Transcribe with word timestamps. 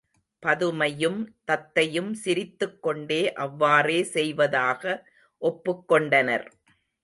பதுமையும் 0.43 1.19
தத்தையும் 1.47 2.11
சிரித்துக் 2.13 2.81
கொண்டே 2.81 3.21
அவ்வாறே 3.33 4.03
செய்வதாக 4.15 4.83
ஒப்புக் 5.41 5.87
கொண்டனர். 5.87 6.47